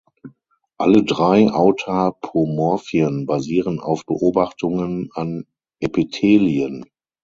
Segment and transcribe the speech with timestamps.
[0.79, 5.45] Alle drei Autapomorphien basieren auf Beobachtungen an
[5.79, 6.87] Epithelien.